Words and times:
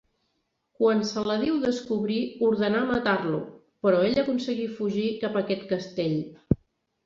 Quan 0.77 1.03
Saladí 1.09 1.51
ho 1.55 1.57
descobrí 1.65 2.15
ordenà 2.49 2.81
matar-lo, 2.93 3.43
però 3.87 4.03
ell 4.09 4.21
aconseguí 4.25 4.69
fugir 4.81 5.07
cap 5.25 5.41
a 5.41 5.45
aquest 5.47 5.71
castell. 5.77 6.21